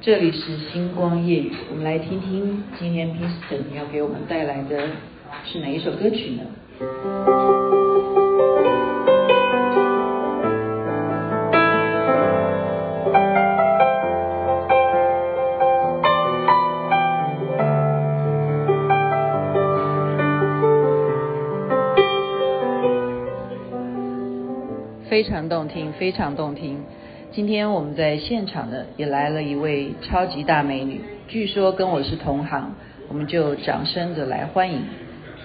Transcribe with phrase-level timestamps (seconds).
[0.00, 4.90] 这里是星光夜语，我们来听听今天 Piston 要给我们带来的
[5.44, 6.44] 是哪一首歌曲呢？
[25.10, 26.84] 非常动听，非常动听。
[27.30, 32.74] 今天我们在现场呢，也来了一位超级大美女，据说跟我是同行，
[33.06, 34.80] 我们就掌声的来欢迎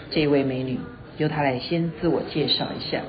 [0.09, 0.79] 这位美女，
[1.17, 3.01] 由她来先自我介绍一下。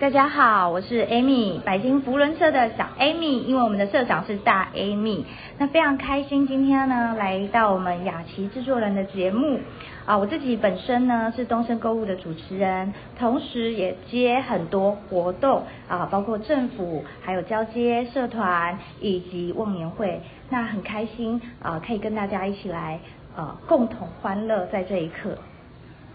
[0.00, 5.24] 大家好，我是 Amy，百金扶轮社的小 Amy，因为我们的社长是大 Amy，
[5.58, 9.58] 那非常开心今天呢来到我们雅琪制作人的节目
[10.06, 23.00] 啊，我自己本身呢是东森购物的主持人，同时也接很多活动啊，包括政府还有交接社团以及忘年会，那很开心啊，可以跟大家一起来
[23.34, 25.36] 啊共同欢乐在这一刻。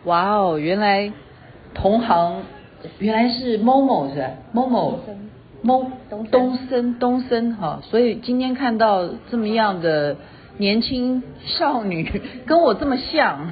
[0.05, 1.11] 哇哦，原来
[1.73, 2.44] 同行。
[2.99, 4.95] 原来是 Momo 是吧？Momo，
[6.09, 10.17] 东东森东森哈，所以今天看到这么样的
[10.57, 13.51] 年轻少女， 跟我这么像，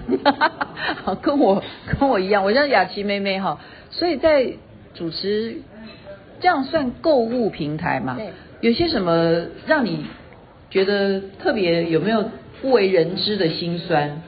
[1.21, 1.63] 跟我
[1.99, 3.59] 跟我一样，我叫雅琪妹妹哈，
[3.89, 4.53] 所以在
[4.93, 5.57] 主持
[6.39, 8.15] 这样算购物平台嘛？
[8.17, 8.29] 对。
[8.61, 10.05] 有些什么让你
[10.69, 12.29] 觉得特别有没有
[12.61, 14.21] 不为人知的心酸？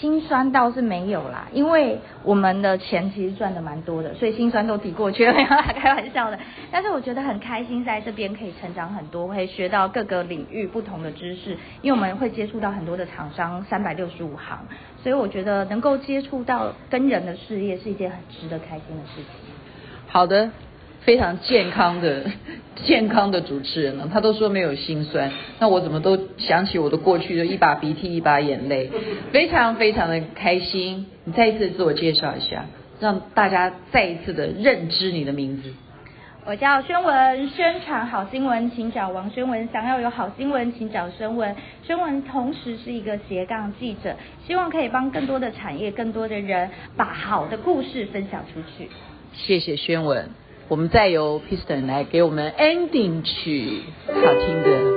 [0.00, 6.38] 心酸倒是没有啦，因为我们的钱其实赚的蛮多的，所以心酸都抵过去了，没有啦， 开玩笑的。
[6.70, 14.66] 但是我觉得很开心，在这边可以成长很多，会学到各个领域不同的知识，因为我们会接触到很多的厂商，三百六十五行，
[15.02, 19.24] 所以我觉得能够接触到跟人的事业是一件很值得开心的事情。
[20.08, 20.50] 好的。
[21.04, 22.24] 非常健康的
[22.84, 28.90] 健康的主持人了，他都说没有心酸，那我怎么都想起我的过去，就一把鼻涕一把眼泪，
[29.30, 31.06] 非常非常的开心。
[31.24, 32.66] 你再一次自我介绍一下，
[33.00, 35.72] 让大家再一次的认知你的名字。
[36.46, 41.56] 我叫宣文，宣传好新闻请找王宣文，想要有好新闻请找宣文。
[41.86, 44.14] 宣文同时是一个斜杠记者，
[44.46, 48.90] 希望可以帮更多的产业、更多的人把好的故事分享出去。
[49.32, 50.28] 谢谢宣文。
[50.68, 54.93] 我们再由 Piston 来给我们 ending 曲，好听的。